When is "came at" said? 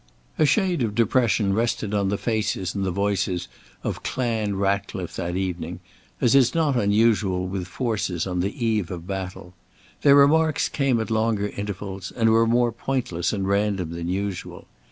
10.69-11.11